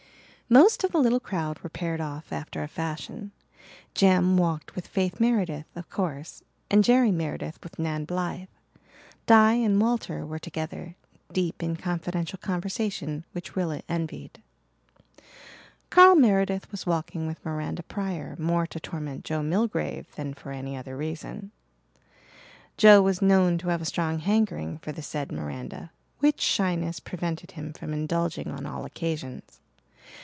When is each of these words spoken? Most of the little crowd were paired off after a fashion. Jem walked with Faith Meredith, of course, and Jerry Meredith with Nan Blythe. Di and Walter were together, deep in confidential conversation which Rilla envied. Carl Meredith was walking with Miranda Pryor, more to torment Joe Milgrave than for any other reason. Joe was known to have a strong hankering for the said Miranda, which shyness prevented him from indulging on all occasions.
Most 0.53 0.83
of 0.83 0.91
the 0.91 0.97
little 0.99 1.21
crowd 1.21 1.59
were 1.59 1.69
paired 1.69 2.01
off 2.01 2.33
after 2.33 2.61
a 2.61 2.67
fashion. 2.67 3.31
Jem 3.93 4.35
walked 4.35 4.75
with 4.75 4.85
Faith 4.85 5.17
Meredith, 5.17 5.65
of 5.77 5.89
course, 5.89 6.43
and 6.69 6.83
Jerry 6.83 7.09
Meredith 7.09 7.57
with 7.63 7.79
Nan 7.79 8.03
Blythe. 8.03 8.49
Di 9.25 9.53
and 9.53 9.79
Walter 9.79 10.25
were 10.25 10.39
together, 10.39 10.97
deep 11.31 11.63
in 11.63 11.77
confidential 11.77 12.37
conversation 12.37 13.23
which 13.31 13.55
Rilla 13.55 13.81
envied. 13.87 14.41
Carl 15.89 16.15
Meredith 16.17 16.69
was 16.69 16.85
walking 16.85 17.27
with 17.27 17.45
Miranda 17.45 17.83
Pryor, 17.83 18.35
more 18.37 18.67
to 18.67 18.79
torment 18.81 19.23
Joe 19.23 19.39
Milgrave 19.41 20.13
than 20.17 20.33
for 20.33 20.51
any 20.51 20.75
other 20.75 20.97
reason. 20.97 21.51
Joe 22.75 23.01
was 23.01 23.21
known 23.21 23.57
to 23.59 23.69
have 23.69 23.81
a 23.81 23.85
strong 23.85 24.19
hankering 24.19 24.79
for 24.79 24.91
the 24.91 25.01
said 25.01 25.31
Miranda, 25.31 25.91
which 26.19 26.41
shyness 26.41 26.99
prevented 26.99 27.51
him 27.51 27.71
from 27.71 27.93
indulging 27.93 28.51
on 28.51 28.65
all 28.65 28.83
occasions. 28.83 29.59